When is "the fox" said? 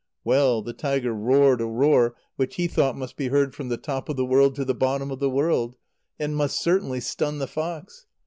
7.37-8.07